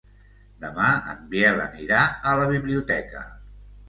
[0.61, 1.99] Demà en Biel anirà
[2.31, 3.23] a la biblioteca.